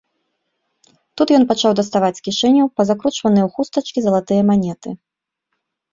Тут 1.19 1.27
ён 1.37 1.43
пачаў 1.51 1.71
даставаць 1.81 2.17
з 2.19 2.25
кішэняў 2.27 2.67
пазакручваныя 2.81 3.43
ў 3.49 3.55
хустачкі 3.59 3.99
залатыя 4.07 4.41
манеты. 4.53 4.89